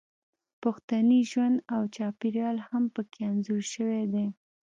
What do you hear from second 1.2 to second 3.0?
ژوند او چاپیریال هم